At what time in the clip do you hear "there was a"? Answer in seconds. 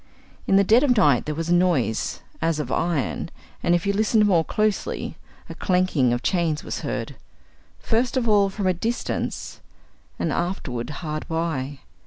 1.27-1.53